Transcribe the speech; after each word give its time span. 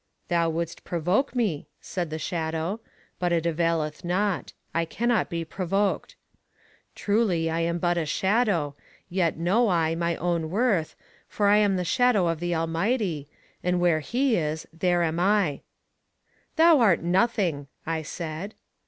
Thou 0.29 0.49
wouldst 0.49 0.83
provoke 0.83 1.35
me, 1.35 1.67
said 1.79 2.09
the 2.09 2.17
shadow; 2.17 2.79
but 3.19 3.31
it 3.31 3.45
availeth 3.45 4.03
not. 4.03 4.51
I 4.73 4.83
cannot 4.83 5.29
be 5.29 5.45
provoked. 5.45 6.15
Truly, 6.95 7.51
I 7.51 7.59
am 7.59 7.77
but 7.77 7.99
a 7.99 8.07
shadow, 8.07 8.73
yet 9.09 9.37
know 9.37 9.69
I 9.69 9.93
my 9.93 10.15
own 10.15 10.49
worth, 10.49 10.95
for 11.27 11.49
I 11.49 11.57
am 11.57 11.75
the 11.75 11.85
Shadow 11.85 12.25
of 12.29 12.39
the 12.39 12.55
Almighty, 12.55 13.27
and 13.63 13.79
where 13.79 13.99
he 13.99 14.35
is, 14.35 14.65
there 14.73 15.03
am 15.03 15.19
I 15.19 15.61
Thou 16.55 16.79
art 16.79 17.03
nothing, 17.03 17.67
I 17.85 18.01
said. 18.01 18.55